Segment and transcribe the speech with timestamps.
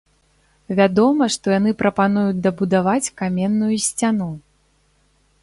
[0.77, 4.31] Вядома, што яны прапануюць дабудаваць каменную сцяну.